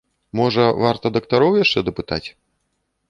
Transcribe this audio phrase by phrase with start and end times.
[0.39, 2.23] Можа, варта дактароў яшчэ дапытаць?